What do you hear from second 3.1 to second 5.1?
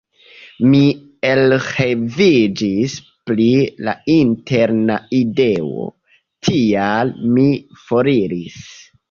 pri la interna